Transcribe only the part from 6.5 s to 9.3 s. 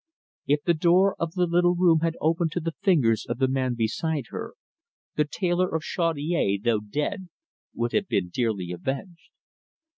though dead, would have been dearly avenged.